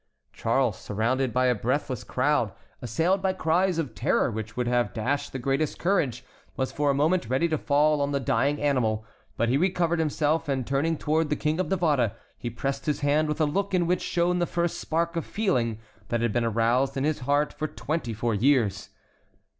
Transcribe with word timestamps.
Charles, 0.33 0.79
surrounded 0.79 1.31
by 1.31 1.45
a 1.45 1.53
breathless 1.53 2.03
crowd, 2.03 2.51
assailed 2.81 3.21
by 3.21 3.33
cries 3.33 3.77
of 3.77 3.93
terror 3.93 4.31
which 4.31 4.57
would 4.57 4.65
have 4.67 4.95
dashed 4.95 5.31
the 5.31 5.37
greatest 5.37 5.77
courage, 5.77 6.25
was 6.57 6.71
for 6.71 6.89
a 6.89 6.93
moment 6.95 7.29
ready 7.29 7.47
to 7.49 7.57
fall 7.59 8.01
on 8.01 8.11
the 8.11 8.19
dying 8.19 8.59
animal. 8.59 9.05
But 9.37 9.49
he 9.49 9.57
recovered 9.57 9.99
himself 9.99 10.49
and, 10.49 10.65
turning 10.65 10.97
toward 10.97 11.29
the 11.29 11.35
King 11.35 11.59
of 11.59 11.69
Navarre, 11.69 12.13
he 12.35 12.49
pressed 12.49 12.87
his 12.87 13.01
hand 13.01 13.27
with 13.27 13.39
a 13.39 13.45
look 13.45 13.75
in 13.75 13.85
which 13.85 14.01
shone 14.01 14.39
the 14.39 14.47
first 14.47 14.79
spark 14.79 15.15
of 15.15 15.23
feeling 15.23 15.77
that 16.07 16.21
had 16.21 16.33
been 16.33 16.51
roused 16.51 16.97
in 16.97 17.03
his 17.03 17.19
heart 17.19 17.53
for 17.53 17.67
twenty 17.67 18.11
four 18.11 18.33
years. 18.33 18.89